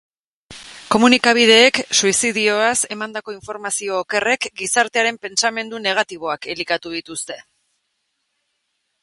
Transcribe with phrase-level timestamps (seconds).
[0.93, 7.39] Komunikabideek suizidioaz emandako informazio okerrek gizartearen pentsamendu negatiboak elikatu dituzte.